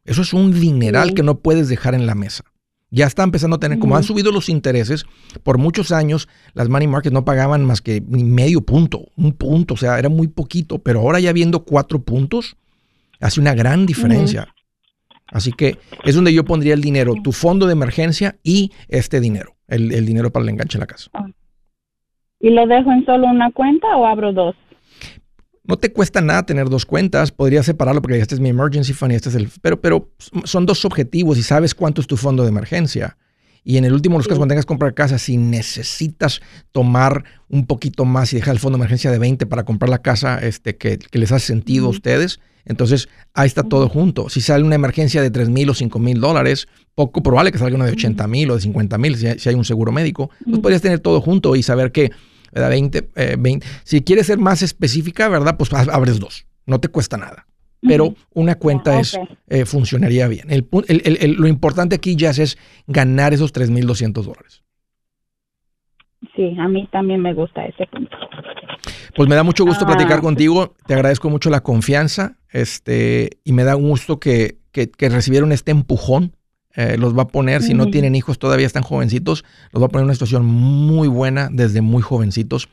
[0.06, 1.14] Eso es un dineral Sí.
[1.14, 2.44] que no puedes dejar en la mesa.
[2.90, 5.06] Ya está empezando a tener, como han subido los intereses,
[5.44, 9.76] por muchos años las money markets no pagaban más que ni medio punto, un punto,
[9.76, 12.58] o sea, era muy poquito, pero ahora ya viendo cuatro puntos,
[13.20, 14.48] hace una gran diferencia.
[15.28, 19.56] Así que es donde yo pondría el dinero, tu fondo de emergencia y este dinero,
[19.68, 21.12] el, el dinero para el enganche en la casa.
[22.46, 24.56] ¿Y lo dejo en solo una cuenta o abro dos?
[25.64, 29.14] No te cuesta nada tener dos cuentas, podrías separarlo porque este es mi emergency fund
[29.14, 29.50] y este es el...
[29.64, 30.10] Pero, pero
[30.44, 33.18] son dos objetivos y sabes cuánto es tu fondo de emergencia.
[33.64, 36.40] Y en el último de los casos, cuando tengas que comprar casa, si necesitas
[36.72, 40.04] tomar un poquito más y dejar el fondo de emergencia de 20 para comprar la
[40.04, 44.30] casa este, que, que les hace sentido a ustedes, entonces ahí está todo junto.
[44.30, 47.76] Si sale una emergencia de 3 mil o 5 mil dólares, poco probable que salga
[47.76, 50.30] una de 80 mil o de 50 mil si, hay- si hay un seguro médico.
[50.46, 52.12] Pues podrías tener todo junto y saber que,
[52.56, 52.70] ¿verdad?
[52.70, 53.68] 20, eh, 20.
[53.84, 55.58] Si quieres ser más específica, ¿verdad?
[55.58, 56.48] Pues ab- abres dos.
[56.66, 57.46] No te cuesta nada.
[57.88, 59.16] Pero una cuenta Ah, es,
[59.48, 60.50] eh, funcionaría bien.
[60.50, 64.64] El el- lo importante aquí, Jazz, es ganar esos 3.200 dólares.
[66.36, 68.18] Sí, a mí también me gusta ese punto.
[69.16, 69.88] Pues me da mucho gusto Ah.
[69.94, 70.74] platicar contigo.
[70.88, 75.72] Te agradezco mucho la confianza este, y me da gusto que, que- que recibieron este
[75.72, 76.36] empujón.
[76.76, 79.90] Eh, los va a poner, si no tienen hijos, todavía están jovencitos, los va a
[79.90, 82.68] poner en una situación muy buena desde muy jovencitos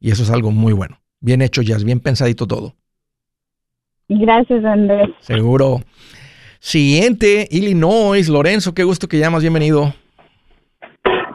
[0.00, 1.00] y eso es algo muy bueno.
[1.20, 2.74] Bien hecho, Jazz, bien pensadito todo.
[4.08, 5.08] Gracias, Andrés.
[5.20, 5.82] Seguro.
[6.60, 8.28] Siguiente, Illinois.
[8.28, 9.42] Lorenzo, qué gusto que llamas.
[9.42, 9.92] Bienvenido.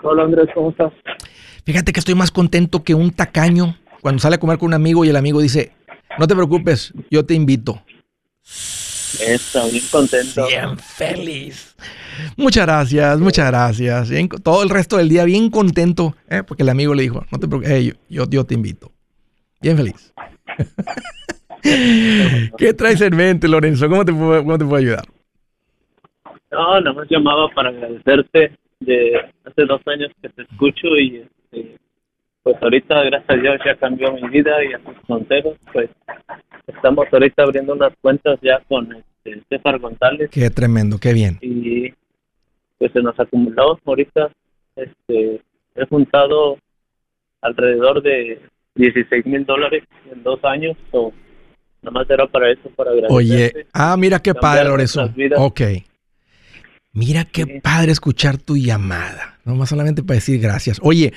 [0.03, 0.91] Hola Andrés, ¿cómo estás?
[1.65, 5.05] Fíjate que estoy más contento que un tacaño cuando sale a comer con un amigo
[5.05, 5.71] y el amigo dice,
[6.19, 7.81] no te preocupes, yo te invito.
[9.19, 10.47] Está bien contento.
[10.47, 11.75] Bien feliz.
[12.37, 14.09] Muchas gracias, muchas gracias.
[14.43, 16.43] todo el resto del día bien contento, ¿eh?
[16.47, 18.91] porque el amigo le dijo, no te preocupes, yo, yo, te invito.
[19.61, 20.13] Bien feliz.
[22.57, 23.87] ¿Qué traes en mente, Lorenzo?
[23.89, 25.05] ¿Cómo te, cómo te puedo ayudar?
[26.51, 31.77] No, nada más llamaba para agradecerte de hace dos años que te escucho y este,
[32.43, 35.89] pues ahorita gracias a Dios ya cambió mi vida y a tus consejos pues
[36.67, 40.29] estamos ahorita abriendo unas cuentas ya con este, César González.
[40.31, 41.37] Qué tremendo, qué bien.
[41.41, 41.93] Y
[42.77, 44.31] pues se nos acumuló ahorita,
[44.75, 45.41] este,
[45.75, 46.57] he juntado
[47.41, 48.41] alrededor de
[48.75, 51.13] 16 mil dólares en dos años o
[51.81, 52.91] nada más era para eso, para.
[53.09, 55.09] Oye, ah, mira qué padre, Lorenzo.
[55.37, 55.61] Ok.
[56.93, 59.39] Mira qué padre escuchar tu llamada.
[59.45, 60.79] No más solamente para decir gracias.
[60.83, 61.11] Oye,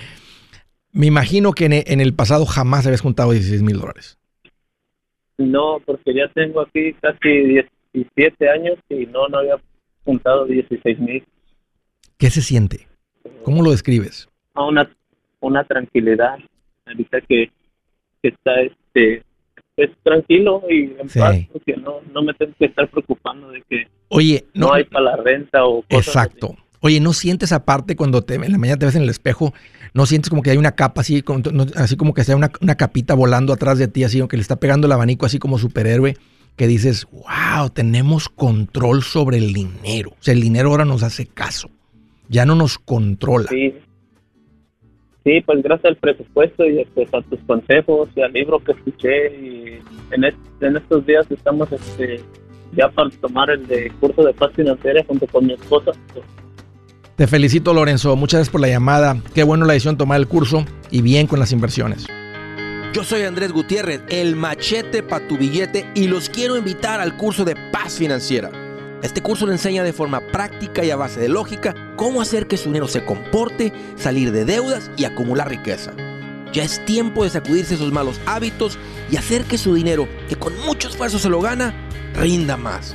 [0.92, 4.18] me imagino que en el pasado jamás habías juntado 16 mil dólares.
[5.38, 9.56] No, porque ya tengo aquí casi 17 años y no, no había
[10.04, 11.24] juntado 16 mil.
[12.18, 12.86] ¿Qué se siente?
[13.42, 14.28] ¿Cómo lo describes?
[14.54, 14.90] una,
[15.40, 16.38] una tranquilidad.
[16.86, 17.50] Ahorita que,
[18.22, 19.22] que está este
[19.76, 23.88] es tranquilo y en paz porque no, no me tengo que estar preocupando de que
[24.08, 26.56] Oye, no, hay para la renta o cosas Exacto.
[26.80, 29.52] Oye, ¿no sientes aparte cuando te, en la mañana te ves en el espejo,
[29.96, 31.42] no sientes como que hay una capa así, como,
[31.74, 34.56] así como que sea una, una, capita volando atrás de ti, así, que le está
[34.56, 36.16] pegando el abanico así como superhéroe,
[36.54, 40.10] que dices, wow, tenemos control sobre el dinero.
[40.10, 41.70] O sea, el dinero ahora nos hace caso,
[42.28, 43.48] ya no nos controla.
[43.48, 43.72] Sí.
[45.24, 49.34] Sí, pues gracias al presupuesto y pues, a tus consejos y al libro que escuché
[49.34, 49.78] y
[50.10, 52.20] en, estos días estamos este,
[52.76, 55.90] ya para tomar el de curso de paz financiera junto con mi esposa.
[57.16, 59.16] Te felicito Lorenzo, muchas gracias por la llamada.
[59.34, 62.06] Qué bueno la decisión tomar el curso y bien con las inversiones.
[62.92, 67.46] Yo soy Andrés Gutiérrez, el machete para tu billete y los quiero invitar al curso
[67.46, 68.50] de paz financiera.
[69.02, 72.58] Este curso le enseña de forma práctica y a base de lógica cómo hacer que
[72.58, 75.94] su dinero se comporte, salir de deudas y acumular riqueza.
[76.52, 78.78] Ya es tiempo de sacudirse esos malos hábitos
[79.10, 81.74] y hacer que su dinero, que con mucho esfuerzo se lo gana,
[82.14, 82.94] rinda más.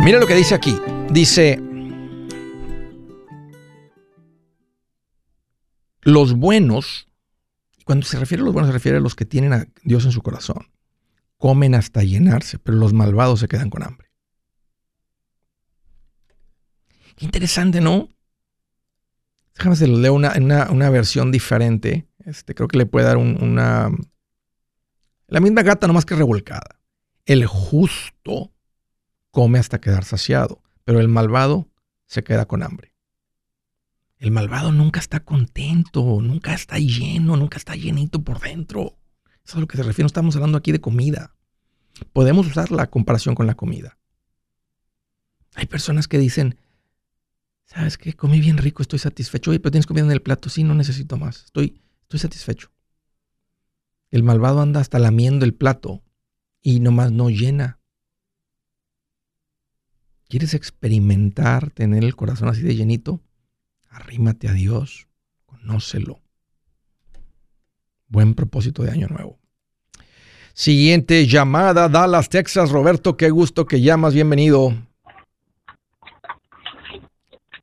[0.04, 0.80] Mira lo que dice aquí.
[1.10, 1.67] Dice,
[6.08, 7.10] Los buenos,
[7.84, 10.14] cuando se refiere a los buenos, se refiere a los que tienen a Dios en
[10.14, 10.72] su corazón.
[11.36, 14.10] Comen hasta llenarse, pero los malvados se quedan con hambre.
[17.18, 18.08] Qué interesante, ¿no?
[19.58, 20.32] Déjame se lo leo una,
[20.72, 22.08] una, versión diferente.
[22.20, 23.92] Este, creo que le puede dar una.
[25.28, 26.80] La misma gata, nomás que revolcada.
[27.26, 28.54] El justo
[29.32, 31.68] come hasta quedar saciado, pero el malvado
[32.06, 32.94] se queda con hambre.
[34.20, 38.98] El malvado nunca está contento, nunca está lleno, nunca está llenito por dentro.
[39.46, 40.04] Eso es a lo que se refiere.
[40.04, 41.36] No estamos hablando aquí de comida.
[42.14, 43.98] Podemos usar la comparación con la comida.
[45.54, 46.58] Hay personas que dicen,
[47.66, 48.14] ¿sabes qué?
[48.14, 49.52] Comí bien rico, estoy satisfecho.
[49.52, 50.50] Oye, pero tienes comida en el plato.
[50.50, 51.46] Sí, no necesito más.
[51.46, 52.72] Estoy, estoy satisfecho.
[54.10, 56.04] El malvado anda hasta lamiendo el plato
[56.62, 57.80] y nomás no llena.
[60.28, 63.22] ¿Quieres experimentar tener el corazón así de llenito?
[63.98, 65.08] Arrímate a Dios,
[65.48, 66.20] conócelo.
[68.08, 69.40] Buen propósito de año nuevo.
[70.54, 72.70] Siguiente llamada, Dallas, Texas.
[72.70, 74.72] Roberto, qué gusto que llamas, bienvenido.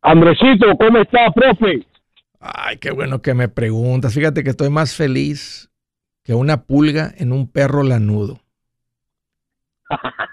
[0.03, 1.87] Andresito, ¿cómo está, profe?
[2.41, 4.13] Ay, qué bueno que me preguntas.
[4.13, 5.71] Fíjate que estoy más feliz
[6.25, 8.41] que una pulga en un perro lanudo.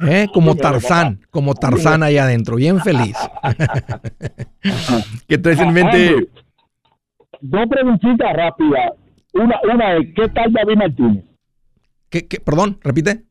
[0.00, 0.26] ¿Eh?
[0.32, 3.16] Como Tarzán, como Tarzán ahí adentro, bien feliz.
[5.28, 6.28] ¿Qué traes en mente?
[7.40, 8.92] Dos preguntitas rápidas.
[9.32, 11.24] Una, una es, ¿qué tal David Martínez?
[12.08, 13.24] ¿Qué, qué, perdón, repite.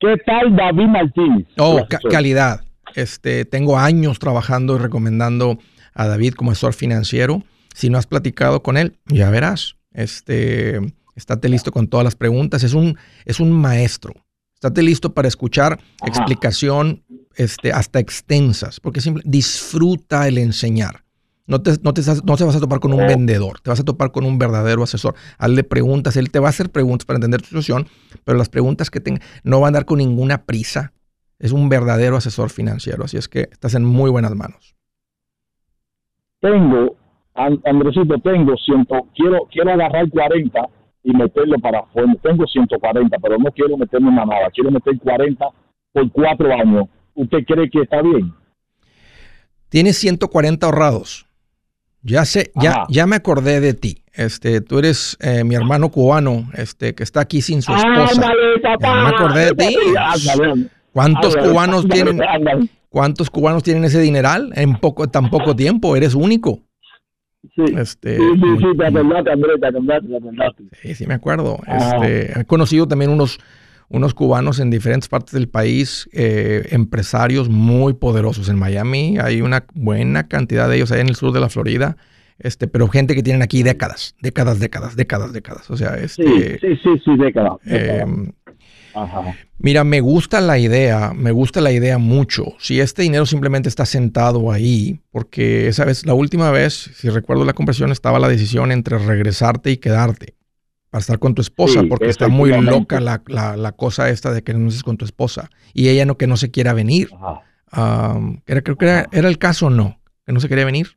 [0.00, 1.46] ¿Qué tal David Martínez?
[1.58, 2.62] Oh, ca- calidad.
[2.94, 5.58] Este, tengo años trabajando y recomendando
[5.94, 7.42] a David como asesor financiero.
[7.74, 9.76] Si no has platicado con él, ya verás.
[9.92, 10.80] Este,
[11.14, 12.64] estate listo con todas las preguntas.
[12.64, 14.14] Es un, es un maestro.
[14.62, 16.08] Estate listo para escuchar Ajá.
[16.08, 17.02] explicación
[17.34, 21.02] este, hasta extensas, porque simple, disfruta el enseñar.
[21.48, 23.84] No te, no, te, no te vas a topar con un vendedor, te vas a
[23.84, 25.16] topar con un verdadero asesor.
[25.38, 27.88] Hazle preguntas, él te va a hacer preguntas para entender tu situación,
[28.22, 30.92] pero las preguntas que tenga no van a dar con ninguna prisa.
[31.40, 34.76] Es un verdadero asesor financiero, así es que estás en muy buenas manos.
[36.40, 36.94] Tengo,
[37.34, 40.60] An- Andresito, tengo ciento, quiero, quiero agarrar 40
[41.04, 42.12] y meterlo para afuera.
[42.22, 44.50] Tengo 140, pero no quiero meterme en nada.
[44.54, 45.44] Quiero meter 40
[45.92, 46.88] por cuatro años.
[47.14, 48.32] ¿Usted cree que está bien?
[49.68, 51.26] Tienes 140 ahorrados.
[52.02, 54.02] Ya sé, ya, ya me acordé de ti.
[54.12, 58.12] Este, tú eres eh, mi hermano cubano, este, que está aquí sin su esposa.
[58.12, 58.88] Ándale, papá.
[58.88, 59.76] Ya me acordé de ti.
[59.96, 62.20] Ándale, ¿Cuántos ándale, cubanos tienen?
[62.88, 65.96] ¿Cuántos cubanos tienen ese dineral en poco, tan poco tiempo?
[65.96, 66.60] Eres único.
[67.54, 70.62] Sí, Este, sí, sí, sí, te acordaste, Andrés, te acordaste, te acordaste.
[70.80, 71.58] Sí, sí me acuerdo.
[71.66, 71.96] Ah.
[72.00, 73.38] Este, he conocido también unos,
[73.88, 78.48] unos cubanos en diferentes partes del país, eh, empresarios muy poderosos.
[78.48, 81.96] En Miami hay una buena cantidad de ellos, ahí en el sur de la Florida,
[82.38, 85.68] este, pero gente que tienen aquí décadas, décadas, décadas, décadas, décadas.
[85.70, 87.56] O sea, Sí, este, sí, sí, sí, década.
[87.64, 88.04] década.
[88.04, 88.32] eh,
[88.94, 89.34] Ajá.
[89.58, 92.44] Mira, me gusta la idea, me gusta la idea mucho.
[92.58, 97.44] Si este dinero simplemente está sentado ahí, porque esa vez, la última vez, si recuerdo
[97.44, 100.34] la conversación, estaba la decisión entre regresarte y quedarte
[100.90, 104.32] para estar con tu esposa, Sí, porque está muy loca la, la- la cosa esta
[104.32, 107.08] de que no estés con tu esposa y ella no que no se quiera venir.
[107.14, 107.40] Ajá.
[107.70, 110.88] Am, era, creo que era, era el caso o no, que no se quería venir.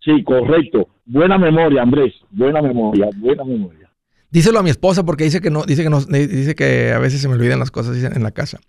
[0.00, 0.88] Sí, correcto.
[1.04, 2.14] Buena memoria, Andrés.
[2.30, 3.85] Buena memoria, buena memoria.
[4.36, 7.22] Díselo a mi esposa porque dice que no, dice que no, dice que a veces
[7.22, 8.60] se me olvidan las cosas en la casa.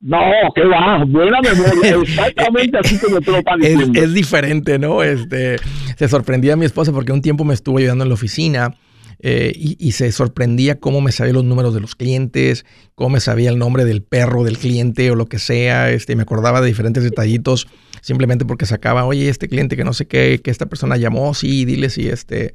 [0.00, 0.18] No,
[0.56, 1.98] que va, buena memoria.
[2.02, 4.00] Exactamente así como te lo diciendo.
[4.02, 5.04] es diferente, ¿no?
[5.04, 5.58] Este,
[5.96, 8.74] se sorprendía mi esposa porque un tiempo me estuvo ayudando en la oficina
[9.20, 12.66] eh, y, y se sorprendía cómo me sabía los números de los clientes,
[12.96, 15.92] cómo me sabía el nombre del perro del cliente o lo que sea.
[15.92, 17.68] Este, me acordaba de diferentes detallitos
[18.00, 21.64] simplemente porque sacaba, oye, este cliente que no sé qué, que esta persona llamó, sí,
[21.64, 22.52] dile si este...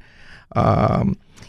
[0.50, 1.04] ah,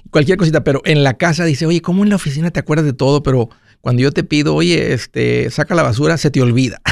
[0.10, 2.94] cualquier cosita, pero en la casa dice, oye, ¿cómo en la oficina te acuerdas de
[2.94, 3.24] todo?
[3.24, 3.50] Pero
[3.82, 6.82] cuando yo te pido, oye, este, saca la basura, se te olvida.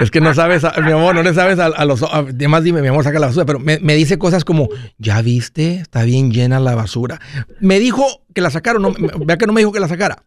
[0.00, 2.02] es que no sabes, a- mi amor, no le sabes a, a los...
[2.02, 5.20] a- Además dime, mi amor, saca la basura, pero me, me dice cosas como, ya
[5.22, 7.20] viste, está bien llena la basura.
[7.60, 8.92] Me dijo que la sacaron, no,
[9.24, 10.24] vea que no me dijo que la sacara.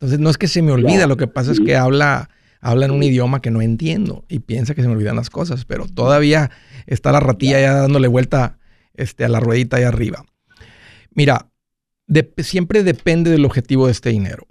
[0.00, 2.28] Entonces no es que se me olvida, lo que pasa es que habla,
[2.62, 5.66] habla en un idioma que no entiendo y piensa que se me olvidan las cosas,
[5.66, 6.50] pero todavía
[6.86, 8.58] está la ratilla ya dándole vuelta
[8.94, 10.24] este, a la ruedita ahí arriba.
[11.14, 11.50] Mira,
[12.06, 14.46] de- siempre depende del objetivo de este dinero.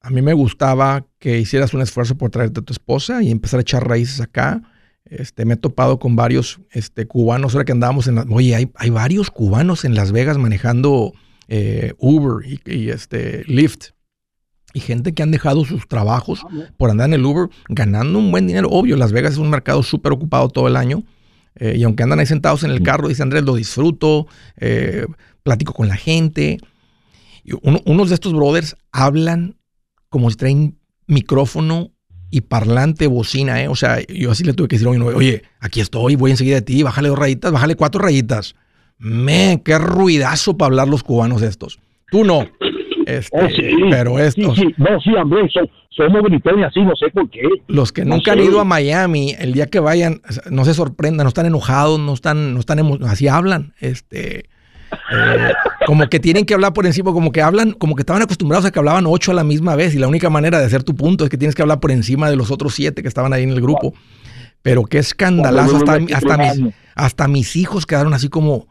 [0.00, 3.58] A mí me gustaba que hicieras un esfuerzo por traerte a tu esposa y empezar
[3.58, 4.60] a echar raíces acá.
[5.06, 8.70] Este, me he topado con varios este, cubanos, ahora que andábamos en la, Oye, hay,
[8.74, 11.12] hay varios cubanos en Las Vegas manejando
[11.48, 13.90] eh, Uber y, y, este, Lyft.
[14.74, 16.42] Y gente que han dejado sus trabajos
[16.76, 18.68] por andar en el Uber ganando un buen dinero.
[18.70, 21.04] Obvio, Las Vegas es un mercado súper ocupado todo el año.
[21.54, 24.26] Eh, y aunque andan ahí sentados en el carro, dice Andrés, lo disfruto,
[24.58, 25.06] eh,
[25.44, 26.58] platico con la gente.
[27.44, 29.56] Y uno- unos de estos brothers hablan
[30.08, 31.92] como si traen micrófono
[32.30, 33.68] y parlante, bocina, ¿eh?
[33.68, 36.82] O sea, yo así le tuve que decir, oye, aquí estoy, voy enseguida de ti,
[36.82, 38.56] bájale dos rayitas, bájale cuatro rayitas.
[38.98, 41.78] Men, qué ruidazo para hablar los cubanos estos.
[42.10, 42.48] Tú no.
[43.06, 44.74] Este, Oh, sí, pero estos, Sí, sí.
[44.76, 47.42] No, sí, Andrés, so- somos gritones así, no sé por qué.
[47.68, 51.24] los que No nunca han ido a Miami, el día que vayan, no se sorprendan,
[51.24, 54.46] no están enojados, no están, no están así hablan, este,
[55.12, 55.52] eh,
[55.86, 58.70] como que tienen que hablar por encima, como que hablan, como que estaban acostumbrados a
[58.72, 61.24] que hablaban ocho a la misma vez y la única manera de hacer tu punto
[61.24, 63.50] es que tienes que hablar por encima de los otros siete que estaban ahí en
[63.50, 63.94] el grupo.
[64.62, 68.66] Pero qué escandalazo, hasta, hasta mis, hasta mis hijos quedaron así como,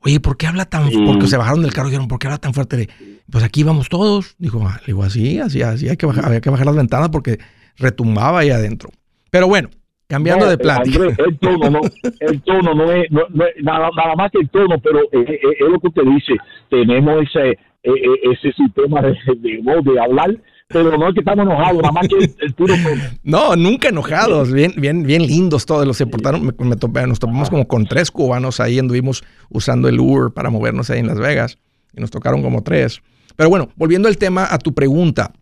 [0.00, 1.02] oye, ¿por qué habla tan Sí.
[1.04, 2.88] Porque se bajaron del carro y dijeron, ¿por qué habla tan fuerte?
[3.30, 4.36] Pues aquí vamos todos.
[4.38, 7.08] Dijo, ah, le digo, así, así, así, hay que bajar, había que bajar las ventanas
[7.10, 7.38] porque
[7.76, 8.90] retumbaba ahí adentro.
[9.30, 9.68] Pero bueno,
[10.06, 10.98] cambiando No, de plática.
[10.98, 11.80] Andrés, el tono no,
[12.20, 15.70] el tono no es, no, no es nada, nada más que el tono, pero es
[15.70, 16.34] lo que usted dice.
[16.70, 20.36] Tenemos ese, eh, eh, ese sistema de, de de hablar,
[20.68, 22.74] pero no es que estamos enojados, nada más que el, puro.
[23.22, 25.86] No, nunca enojados, bien, bien, bien lindos todos.
[25.86, 29.88] Los se portaron, me- me topé- nos topamos como con tres cubanos ahí, anduvimos usando
[29.88, 31.58] el Uber para movernos ahí en Las Vegas
[31.96, 33.00] y nos tocaron como tres.
[33.36, 35.32] Pero bueno, volviendo al tema, a tu pregunta,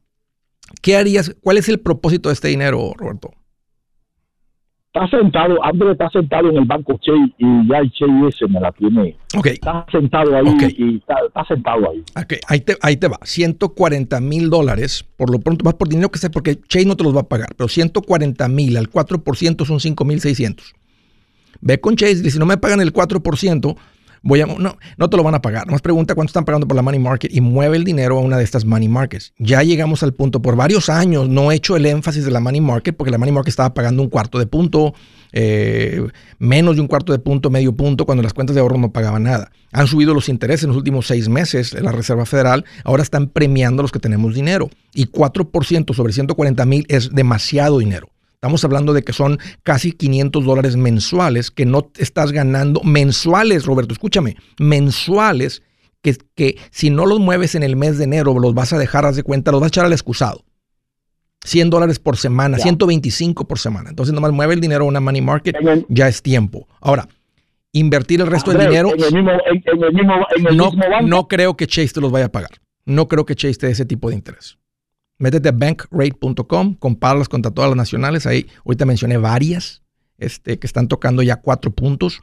[0.80, 1.34] ¿qué harías?
[1.40, 3.32] ¿Cuál es el propósito de este dinero, Roberto?
[5.04, 8.60] Está sentado, Andrés está sentado en el banco Chase y ya el Chase ese me
[8.60, 9.16] la tiene.
[9.36, 9.46] Ok.
[9.48, 10.62] Está sentado ahí Ok.
[10.78, 12.00] y está, está sentado ahí.
[12.16, 13.18] Ok, ahí te, ahí te va.
[13.22, 17.04] 140 mil dólares, por lo pronto, más por dinero que sea, porque Chase no te
[17.04, 20.74] los va a pagar, pero 140 mil al 4% son 5 mil 600.
[21.60, 23.76] Ve con Chase y si no me pagan el 4%,
[24.26, 25.70] voy a, no, no te lo van a pagar.
[25.70, 28.36] Más pregunta cuánto están pagando por la money market y mueve el dinero a una
[28.36, 29.32] de estas money markets.
[29.38, 32.60] Ya llegamos al punto, por varios años no he hecho el énfasis de la money
[32.60, 34.94] market porque la money market estaba pagando un cuarto de punto,
[35.32, 36.04] eh,
[36.38, 39.22] menos de un cuarto de punto, medio punto, cuando las cuentas de ahorro no pagaban
[39.22, 39.52] nada.
[39.72, 43.28] Han subido los intereses en los últimos seis meses en la Reserva Federal, ahora están
[43.28, 44.70] premiando a los que tenemos dinero.
[44.92, 48.08] Y 4% sobre 140 mil es demasiado dinero.
[48.36, 53.92] Estamos hablando de que son casi 500 dólares mensuales que no estás ganando mensuales, Roberto,
[53.92, 55.62] escúchame, mensuales
[56.02, 59.04] que, que si no los mueves en el mes de enero, los vas a dejar,
[59.06, 60.44] haz de cuenta, los vas a echar al excusado.
[61.44, 62.64] 100 dólares por semana, Ya.
[62.64, 63.90] 125 por semana.
[63.90, 66.68] Entonces, nomás mueve el dinero a una money market, el- ya es tiempo.
[66.80, 67.08] Ahora,
[67.72, 70.56] invertir el resto Andrés, del dinero, en el mismo, en, en el mismo, en el
[70.56, 71.06] no, mismo banco.
[71.08, 72.50] no creo que Chase te los vaya a pagar.
[72.84, 74.58] No creo que Chase te dé ese tipo de interés.
[75.18, 78.26] Métete a bankrate.com, compáralas contra todas las nacionales.
[78.26, 79.82] Ahí, ahorita mencioné varias
[80.18, 82.20] este, que están tocando ya cuatro puntos.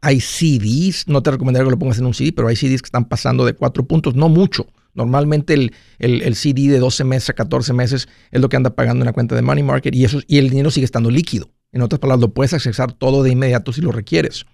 [0.00, 2.86] Hay CDs, no te recomendaría que lo pongas en un CD, pero hay CDs que
[2.86, 4.66] están pasando de cuatro puntos, no mucho.
[4.94, 8.70] Normalmente el, el- el CD de 12 meses a 14 meses es lo que anda
[8.74, 11.48] pagando en la cuenta de Money Market y, eso, y el dinero sigue estando líquido.
[11.70, 14.44] En otras palabras, lo puedes accesar todo de inmediato si lo requieres.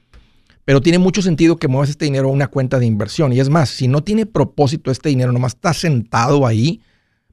[0.64, 3.32] Pero tiene mucho sentido que muevas este dinero a una cuenta de inversión.
[3.32, 6.82] Y es más, si no tiene propósito este dinero, nomás está sentado ahí,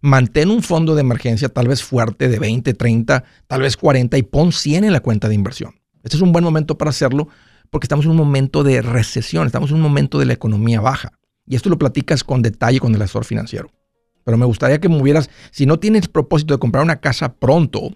[0.06, 4.24] mantén un fondo de emergencia tal vez fuerte de 20, 30, tal vez 40 y
[4.24, 5.74] pon 100 en la cuenta de inversión.
[6.04, 7.28] Este es un buen momento para hacerlo
[7.72, 11.12] porque estamos en un momento de recesión, estamos en un momento de la economía baja.
[11.48, 13.72] Y esto lo platicas con detalle con el asesor financiero.
[14.24, 17.92] Pero me gustaría que movieras, si no tienes propósito de comprar una casa pronto,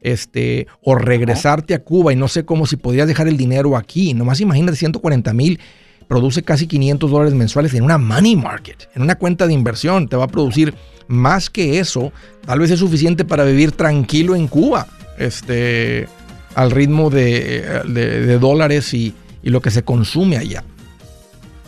[0.00, 4.14] este, o regresarte a Cuba y no sé cómo si podrías dejar el dinero aquí.
[4.14, 5.60] Nomás imagínate 140 mil,
[6.08, 10.08] produce casi 500 dólares mensuales en una money market, en una cuenta de inversión.
[10.08, 10.74] Te va a producir
[11.08, 12.12] más que eso.
[12.46, 14.86] Tal vez es suficiente para vivir tranquilo en Cuba,
[15.18, 16.08] este,
[16.54, 20.64] al ritmo de, de- de dólares y, y lo que se consume allá.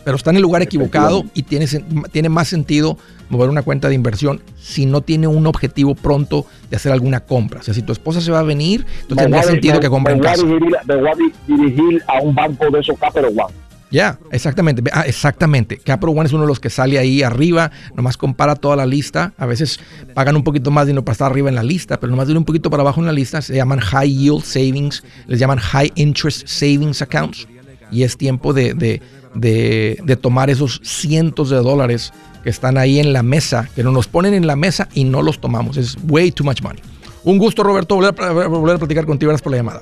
[0.03, 1.65] Pero está en el lugar equivocado y tiene,
[2.11, 2.95] tiene más sentido
[3.29, 7.61] mover una cuenta de inversión si no tiene un objetivo pronto de hacer alguna compra.
[7.61, 10.13] O sea, si tu esposa se va a venir, entonces tendría sentido me- que compre
[10.13, 10.43] en casa.
[10.43, 13.55] dirigir- Me voy a di- dirigir a un banco de esos Capital One.
[13.95, 14.83] Ya, exactamente.
[14.91, 15.77] Ah, exactamente.
[15.77, 17.71] Capital One es uno de los que sale ahí arriba.
[17.95, 19.33] Nomás compara toda la lista.
[19.37, 19.79] A veces
[20.13, 22.43] pagan un poquito más dinero para estar arriba en la lista, pero nomás de un
[22.43, 23.41] poquito para abajo en la lista.
[23.41, 25.01] Se llaman High Yield Savings.
[25.27, 27.47] Les llaman High Interest Savings Accounts.
[27.89, 29.01] Y es tiempo de, de-
[29.33, 32.11] de- de tomar esos cientos de dólares
[32.43, 35.39] que están ahí en la mesa, que nos ponen en la mesa y no los
[35.39, 35.77] tomamos.
[35.77, 36.81] Es way too much money.
[37.23, 39.29] Un gusto, Roberto, volver a, volver a platicar contigo.
[39.29, 39.81] Gracias por la llamada.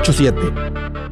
[0.00, 1.07] 87